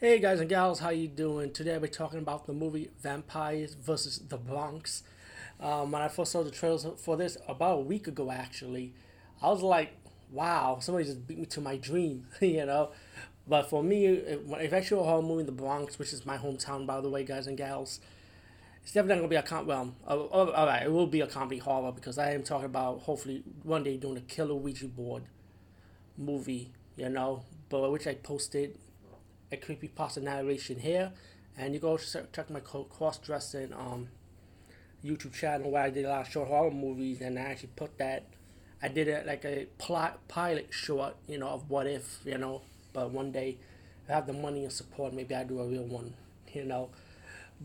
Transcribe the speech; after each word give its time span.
Hey 0.00 0.18
guys 0.18 0.40
and 0.40 0.48
gals, 0.48 0.78
how 0.80 0.88
you 0.88 1.08
doing? 1.08 1.52
Today 1.52 1.76
we're 1.76 1.86
talking 1.86 2.20
about 2.20 2.46
the 2.46 2.54
movie 2.54 2.90
Vampires 3.02 3.74
versus 3.74 4.18
the 4.18 4.38
Bronx. 4.38 5.02
Um, 5.60 5.92
when 5.92 6.00
I 6.00 6.08
first 6.08 6.32
saw 6.32 6.42
the 6.42 6.50
trailers 6.50 6.86
for 6.96 7.18
this 7.18 7.36
about 7.46 7.80
a 7.80 7.82
week 7.82 8.08
ago, 8.08 8.30
actually, 8.30 8.94
I 9.42 9.50
was 9.50 9.60
like, 9.60 9.92
"Wow, 10.32 10.78
somebody 10.80 11.04
just 11.04 11.26
beat 11.26 11.38
me 11.38 11.44
to 11.44 11.60
my 11.60 11.76
dream," 11.76 12.28
you 12.40 12.64
know. 12.64 12.92
But 13.46 13.68
for 13.68 13.82
me, 13.82 14.06
if 14.06 14.72
I 14.72 14.80
show 14.80 15.00
a 15.00 15.04
horror 15.04 15.20
movie 15.20 15.40
in 15.40 15.46
the 15.46 15.52
Bronx, 15.52 15.98
which 15.98 16.14
is 16.14 16.24
my 16.24 16.38
hometown, 16.38 16.86
by 16.86 17.02
the 17.02 17.10
way, 17.10 17.22
guys 17.22 17.46
and 17.46 17.58
gals, 17.58 18.00
it's 18.82 18.92
definitely 18.92 19.16
gonna 19.16 19.28
be 19.28 19.36
a 19.36 19.42
com. 19.42 19.66
Well, 19.66 19.94
all 20.06 20.46
right, 20.66 20.82
it 20.82 20.90
will 20.90 21.08
be 21.08 21.20
a 21.20 21.26
comedy 21.26 21.58
horror 21.58 21.92
because 21.92 22.16
I 22.16 22.32
am 22.32 22.42
talking 22.42 22.64
about 22.64 23.00
hopefully 23.00 23.42
one 23.64 23.84
day 23.84 23.98
doing 23.98 24.16
a 24.16 24.22
killer 24.22 24.54
Ouija 24.54 24.88
board 24.88 25.24
movie, 26.16 26.72
you 26.96 27.10
know, 27.10 27.44
but 27.68 27.92
which 27.92 28.06
I 28.06 28.14
posted 28.14 28.78
a 29.52 29.56
creepy 29.56 29.88
pasta 29.88 30.20
narration 30.20 30.78
here, 30.80 31.12
and 31.56 31.74
you 31.74 31.80
go 31.80 31.98
check 31.98 32.50
my 32.50 32.60
cross 32.60 33.18
dressing 33.18 33.72
um 33.72 34.08
YouTube 35.04 35.32
channel 35.32 35.70
where 35.70 35.82
I 35.82 35.90
did 35.90 36.04
a 36.04 36.08
lot 36.08 36.26
of 36.26 36.32
short 36.32 36.48
horror 36.48 36.70
movies, 36.70 37.20
and 37.20 37.38
I 37.38 37.42
actually 37.42 37.70
put 37.76 37.98
that. 37.98 38.24
I 38.82 38.88
did 38.88 39.08
it 39.08 39.26
like 39.26 39.44
a 39.44 39.66
plot 39.78 40.26
pilot 40.28 40.68
short, 40.70 41.16
you 41.26 41.38
know, 41.38 41.48
of 41.48 41.68
what 41.68 41.86
if, 41.86 42.20
you 42.24 42.38
know. 42.38 42.62
But 42.92 43.10
one 43.10 43.30
day, 43.30 43.58
I 44.08 44.12
have 44.12 44.26
the 44.26 44.32
money 44.32 44.64
and 44.64 44.72
support, 44.72 45.12
maybe 45.12 45.34
I 45.34 45.44
do 45.44 45.60
a 45.60 45.66
real 45.66 45.84
one, 45.84 46.14
you 46.52 46.64
know. 46.64 46.90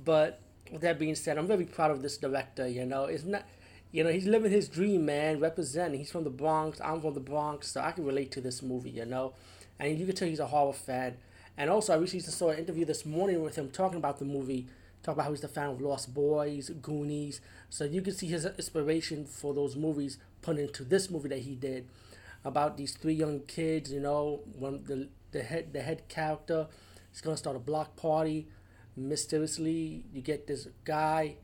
But 0.03 0.39
with 0.71 0.81
that 0.81 0.99
being 0.99 1.15
said, 1.15 1.37
I'm 1.37 1.47
very 1.47 1.65
proud 1.65 1.91
of 1.91 2.01
this 2.01 2.17
director. 2.17 2.67
You 2.67 2.85
know, 2.85 3.05
it's 3.05 3.23
not, 3.23 3.45
you 3.91 4.03
know, 4.03 4.09
he's 4.09 4.27
living 4.27 4.51
his 4.51 4.67
dream, 4.67 5.05
man. 5.05 5.39
Representing. 5.39 5.99
He's 5.99 6.11
from 6.11 6.23
the 6.23 6.29
Bronx. 6.29 6.81
I'm 6.81 7.01
from 7.01 7.13
the 7.13 7.19
Bronx, 7.19 7.71
so 7.71 7.81
I 7.81 7.91
can 7.91 8.05
relate 8.05 8.31
to 8.33 8.41
this 8.41 8.61
movie. 8.61 8.89
You 8.89 9.05
know, 9.05 9.33
and 9.79 9.97
you 9.97 10.05
can 10.05 10.15
tell 10.15 10.27
he's 10.27 10.39
a 10.39 10.47
horror 10.47 10.73
fan. 10.73 11.17
And 11.57 11.69
also, 11.69 11.93
I 11.93 11.97
recently 11.97 12.21
saw 12.31 12.49
an 12.49 12.59
interview 12.59 12.83
this 12.85 13.05
morning 13.05 13.41
with 13.41 13.55
him 13.55 13.69
talking 13.69 13.97
about 13.97 14.19
the 14.19 14.25
movie, 14.25 14.67
talking 15.03 15.13
about 15.13 15.25
how 15.25 15.31
he's 15.31 15.41
the 15.41 15.47
fan 15.47 15.69
of 15.69 15.81
Lost 15.81 16.13
Boys, 16.13 16.69
Goonies. 16.81 17.39
So 17.69 17.85
you 17.85 18.01
can 18.01 18.13
see 18.13 18.27
his 18.27 18.45
inspiration 18.45 19.25
for 19.25 19.53
those 19.53 19.75
movies 19.75 20.17
put 20.41 20.57
into 20.57 20.83
this 20.83 21.09
movie 21.09 21.29
that 21.29 21.39
he 21.39 21.55
did 21.55 21.87
about 22.43 22.75
these 22.77 22.93
three 22.95 23.13
young 23.13 23.39
kids. 23.41 23.91
You 23.91 24.01
know, 24.01 24.41
when 24.57 24.83
the 24.83 25.07
the 25.31 25.43
head 25.43 25.71
the 25.71 25.81
head 25.81 26.09
character 26.09 26.67
is 27.13 27.21
gonna 27.21 27.37
start 27.37 27.55
a 27.55 27.59
block 27.59 27.95
party. 27.95 28.47
Mysteriously, 28.97 30.03
you 30.13 30.21
get 30.21 30.47
this 30.47 30.67
guy 30.83 31.35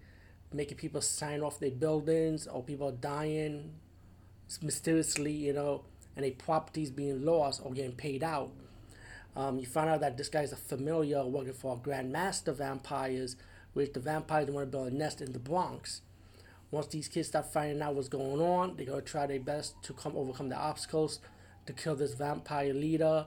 making 0.54 0.78
people 0.78 1.02
sign 1.02 1.42
off 1.42 1.60
their 1.60 1.72
buildings, 1.72 2.48
or 2.48 2.64
people 2.64 2.90
are 2.90 2.94
dying 2.94 3.76
mysteriously. 4.62 5.32
You 5.32 5.54
know, 5.54 5.86
and 6.18 6.26
a 6.26 6.32
properties 6.32 6.92
being 6.92 7.24
lost 7.24 7.62
or 7.64 7.72
getting 7.72 7.94
paid 7.94 8.24
out 8.24 8.52
um, 9.36 9.60
you 9.60 9.66
find 9.66 9.90
out 9.90 10.02
that 10.02 10.18
this 10.18 10.30
guy's 10.30 10.52
a 10.52 10.58
familiar 10.58 11.26
working 11.26 11.54
for 11.54 11.78
Grandmaster 11.78 12.56
Vampires, 12.56 13.36
which 13.74 13.94
the 13.94 14.00
vampires 14.00 14.50
want 14.50 14.68
to 14.68 14.72
build 14.72 14.92
a 14.92 14.96
nest 14.96 15.22
in 15.22 15.32
the 15.32 15.40
Bronx. 15.40 16.02
Once 16.70 16.88
these 16.88 17.08
kids 17.08 17.30
start 17.30 17.52
finding 17.52 17.82
out 17.82 17.96
what's 17.96 18.08
going 18.08 18.42
on, 18.42 18.76
they're 18.76 18.86
gonna 18.86 19.02
try 19.02 19.26
their 19.26 19.40
best 19.40 19.82
to 19.84 19.94
come 19.94 20.14
overcome 20.16 20.50
the 20.50 20.56
obstacles 20.56 21.20
to 21.66 21.74
kill 21.74 21.96
this 21.96 22.14
vampire 22.14 22.74
leader 22.74 23.26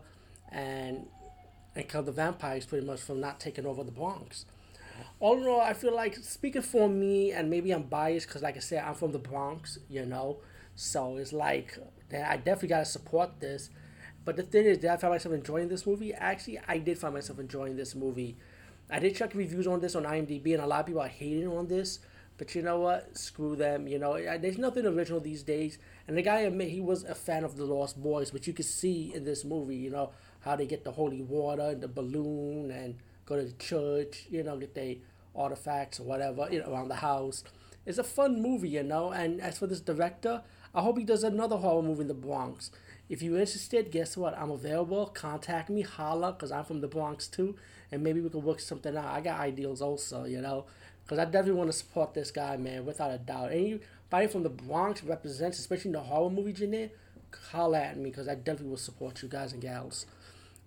and 0.50 1.06
and 1.76 1.88
kill 1.88 2.02
the 2.02 2.12
vampires 2.12 2.64
pretty 2.64 2.86
much 2.86 3.00
from 3.00 3.20
not 3.20 3.40
taking 3.40 3.66
over 3.66 3.82
the 3.82 3.90
Bronx. 3.90 4.46
All 5.18 5.36
in 5.36 5.46
all, 5.46 5.60
I 5.60 5.72
feel 5.72 5.94
like 5.94 6.14
speaking 6.16 6.62
for 6.62 6.88
me, 6.88 7.32
and 7.32 7.50
maybe 7.50 7.72
I'm 7.72 7.82
biased 7.82 8.28
because, 8.28 8.42
like 8.42 8.56
I 8.56 8.60
said, 8.60 8.84
I'm 8.84 8.94
from 8.94 9.10
the 9.10 9.18
Bronx, 9.18 9.78
you 9.90 10.06
know. 10.06 10.38
So 10.76 11.16
it's 11.16 11.32
like 11.32 11.78
I 12.12 12.36
definitely 12.36 12.68
gotta 12.68 12.84
support 12.84 13.40
this 13.40 13.70
but 14.24 14.36
the 14.36 14.42
thing 14.42 14.64
is, 14.66 14.78
did 14.78 14.90
I 14.90 14.96
find 14.96 15.12
myself 15.12 15.34
enjoying 15.34 15.68
this 15.68 15.86
movie? 15.86 16.14
Actually, 16.14 16.60
I 16.66 16.78
did 16.78 16.98
find 16.98 17.14
myself 17.14 17.38
enjoying 17.38 17.76
this 17.76 17.94
movie. 17.94 18.36
I 18.90 18.98
did 18.98 19.16
check 19.16 19.34
reviews 19.34 19.66
on 19.66 19.80
this 19.80 19.94
on 19.94 20.04
IMDb, 20.04 20.54
and 20.54 20.62
a 20.62 20.66
lot 20.66 20.80
of 20.80 20.86
people 20.86 21.02
are 21.02 21.08
hating 21.08 21.48
on 21.48 21.68
this. 21.68 22.00
But 22.36 22.54
you 22.54 22.62
know 22.62 22.80
what? 22.80 23.16
Screw 23.16 23.54
them. 23.54 23.86
You 23.86 23.98
know, 23.98 24.14
there's 24.38 24.58
nothing 24.58 24.86
original 24.86 25.20
these 25.20 25.42
days. 25.42 25.78
And 26.08 26.16
the 26.16 26.22
guy 26.22 26.40
admit 26.40 26.70
he 26.70 26.80
was 26.80 27.04
a 27.04 27.14
fan 27.14 27.44
of 27.44 27.56
the 27.56 27.64
Lost 27.64 28.02
Boys, 28.02 28.32
which 28.32 28.46
you 28.46 28.52
can 28.52 28.64
see 28.64 29.12
in 29.14 29.24
this 29.24 29.44
movie. 29.44 29.76
You 29.76 29.90
know 29.90 30.10
how 30.40 30.56
they 30.56 30.66
get 30.66 30.84
the 30.84 30.92
holy 30.92 31.22
water 31.22 31.62
and 31.62 31.80
the 31.80 31.88
balloon 31.88 32.70
and 32.70 32.96
go 33.24 33.36
to 33.36 33.44
the 33.44 33.52
church. 33.52 34.26
You 34.30 34.42
know, 34.42 34.56
get 34.58 34.74
their 34.74 34.96
artifacts 35.36 36.00
or 36.00 36.04
whatever 36.04 36.48
you 36.50 36.60
know 36.60 36.72
around 36.72 36.88
the 36.88 36.96
house. 36.96 37.44
It's 37.86 37.98
a 37.98 38.04
fun 38.04 38.40
movie, 38.42 38.70
you 38.70 38.82
know. 38.82 39.12
And 39.12 39.40
as 39.40 39.58
for 39.58 39.66
this 39.66 39.80
director, 39.80 40.42
I 40.74 40.80
hope 40.82 40.98
he 40.98 41.04
does 41.04 41.22
another 41.22 41.56
horror 41.56 41.82
movie 41.82 42.02
in 42.02 42.08
the 42.08 42.14
Bronx. 42.14 42.70
If 43.08 43.22
you're 43.22 43.38
interested, 43.38 43.90
guess 43.90 44.16
what? 44.16 44.36
I'm 44.38 44.50
available. 44.50 45.06
Contact 45.06 45.68
me, 45.68 45.82
holla, 45.82 46.32
because 46.32 46.50
I'm 46.50 46.64
from 46.64 46.80
the 46.80 46.88
Bronx 46.88 47.28
too, 47.28 47.54
and 47.92 48.02
maybe 48.02 48.20
we 48.20 48.30
can 48.30 48.42
work 48.42 48.60
something 48.60 48.96
out. 48.96 49.06
I 49.06 49.20
got 49.20 49.38
ideals 49.40 49.82
also, 49.82 50.24
you 50.24 50.40
know, 50.40 50.64
because 51.04 51.18
I 51.18 51.26
definitely 51.26 51.52
want 51.52 51.70
to 51.70 51.76
support 51.76 52.14
this 52.14 52.30
guy, 52.30 52.56
man, 52.56 52.86
without 52.86 53.10
a 53.10 53.18
doubt. 53.18 53.52
Anybody 53.52 54.26
from 54.26 54.42
the 54.42 54.48
Bronx 54.48 55.04
represents, 55.04 55.58
especially 55.58 55.88
in 55.88 55.92
the 55.92 56.00
horror 56.00 56.30
movie 56.30 56.54
genre, 56.54 56.88
holla 57.52 57.80
at 57.80 57.98
me, 57.98 58.10
because 58.10 58.26
I 58.26 58.36
definitely 58.36 58.68
will 58.68 58.76
support 58.78 59.22
you 59.22 59.28
guys 59.28 59.52
and 59.52 59.60
gals. 59.60 60.06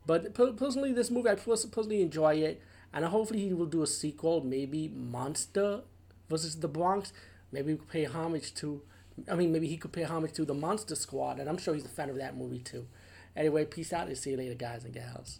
But 0.06 0.34
personally, 0.34 0.94
this 0.94 1.10
movie, 1.10 1.30
I 1.30 1.36
personally 1.36 2.02
enjoy 2.02 2.36
it, 2.36 2.62
and 2.94 3.04
hopefully 3.04 3.40
he 3.40 3.54
will 3.54 3.66
do 3.66 3.82
a 3.82 3.88
sequel, 3.88 4.42
maybe 4.42 4.88
Monster 4.88 5.82
versus 6.30 6.60
the 6.60 6.68
Bronx. 6.68 7.12
Maybe 7.52 7.74
we 7.74 7.78
can 7.80 7.88
pay 7.88 8.04
homage 8.04 8.54
to 8.56 8.82
I 9.30 9.36
mean, 9.36 9.52
maybe 9.52 9.68
he 9.68 9.78
could 9.78 9.92
pay 9.92 10.04
homage 10.04 10.34
to 10.34 10.46
the 10.46 10.54
Monster 10.54 10.96
Squad, 10.96 11.40
and 11.40 11.50
I'm 11.50 11.58
sure 11.58 11.74
he's 11.74 11.86
a 11.86 11.90
fan 11.90 12.10
of 12.10 12.18
that 12.18 12.38
movie 12.38 12.60
too. 12.60 12.88
Anyway, 13.36 13.66
peace 13.66 13.94
out 13.94 14.08
and 14.08 14.18
see 14.18 14.32
you 14.32 14.38
later, 14.38 14.56
guys 14.56 14.84
and 14.84 14.94
gals. 14.94 15.36